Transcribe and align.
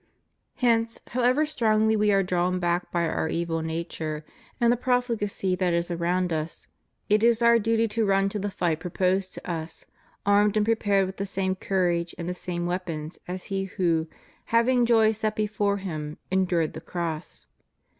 Hence, 0.55 0.99
however 1.09 1.45
strongly 1.45 1.95
we 1.95 2.11
are 2.11 2.23
drawn 2.23 2.59
back 2.59 2.91
by 2.91 3.03
our 3.03 3.27
evil 3.29 3.61
nature 3.61 4.25
and 4.59 4.73
the 4.73 4.75
profligacy 4.75 5.55
that 5.55 5.75
is 5.75 5.91
around 5.91 6.33
us, 6.33 6.65
it 7.07 7.21
is 7.21 7.43
our 7.43 7.59
duty 7.59 7.87
to 7.89 8.03
run 8.07 8.27
to 8.29 8.39
the 8.39 8.49
fight 8.49 8.79
proposed 8.79 9.31
to 9.35 9.47
us,^ 9.47 9.85
armed 10.25 10.57
and 10.57 10.65
prepared 10.65 11.05
with 11.05 11.17
the 11.17 11.27
same 11.27 11.53
courage 11.55 12.15
and 12.17 12.27
the 12.27 12.33
same 12.33 12.65
weapons 12.65 13.19
as 13.27 13.43
He 13.53 13.65
who, 13.65 14.07
having 14.45 14.87
joy 14.87 15.11
set 15.11 15.35
before 15.35 15.77
Him, 15.77 16.17
endured 16.31 16.73
the 16.73 16.81
cross. 16.81 17.45